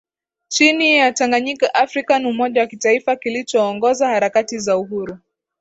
[0.47, 5.17] chini ya Tanganyika African umoja wa kitaifa kilichoongoza harakati za uhuru